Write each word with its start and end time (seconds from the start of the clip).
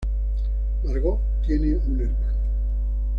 Margaux 0.83 1.21
tiene 1.45 1.75
un 1.75 2.01
hermano. 2.01 2.39